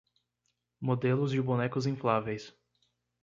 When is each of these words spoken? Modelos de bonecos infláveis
Modelos 0.87 1.29
de 1.31 1.39
bonecos 1.41 1.85
infláveis 1.85 2.45